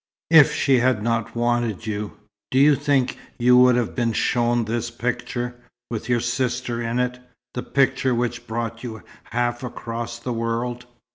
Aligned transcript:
"If 0.31 0.51
she 0.55 0.79
had 0.79 1.03
not 1.03 1.35
wanted 1.35 1.85
you, 1.85 2.17
do 2.49 2.57
you 2.57 2.73
think 2.75 3.19
you 3.37 3.55
would 3.57 3.75
have 3.75 3.93
been 3.93 4.13
shown 4.13 4.65
this 4.65 4.89
picture, 4.89 5.61
with 5.91 6.09
your 6.09 6.19
sister 6.19 6.81
in 6.81 6.97
it, 6.97 7.19
the 7.53 7.61
picture 7.61 8.15
which 8.15 8.47
brought 8.47 8.83
you 8.83 9.03
half 9.25 9.61
across 9.63 10.17
the 10.17 10.33
world? 10.33 10.87